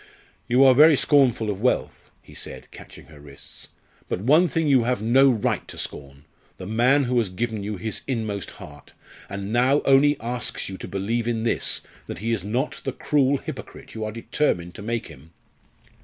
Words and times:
"You 0.47 0.63
are 0.63 0.73
very 0.73 0.95
scornful 0.95 1.51
of 1.51 1.61
wealth," 1.61 2.09
he 2.23 2.33
said, 2.33 2.71
catching 2.71 3.05
her 3.05 3.19
wrists, 3.19 3.67
"but 4.09 4.19
one 4.21 4.47
thing 4.47 4.67
you 4.67 4.81
have 4.85 4.99
no 4.99 5.29
right 5.29 5.67
to 5.67 5.77
scorn! 5.77 6.23
the 6.57 6.65
man 6.65 7.03
who 7.03 7.19
has 7.19 7.29
given 7.29 7.61
you 7.61 7.77
his 7.77 8.01
inmost 8.07 8.49
heart 8.57 8.93
and 9.29 9.53
now 9.53 9.83
only 9.85 10.19
asks 10.19 10.69
you 10.69 10.77
to 10.79 10.87
believe 10.87 11.27
in 11.27 11.43
this, 11.43 11.81
that 12.07 12.17
he 12.17 12.31
is 12.31 12.43
not 12.43 12.81
the 12.83 12.91
cruel 12.93 13.37
hypocrite 13.37 13.93
you 13.93 14.03
are 14.03 14.11
determined 14.11 14.73
to 14.73 14.81
make 14.81 15.05
him!" 15.05 15.33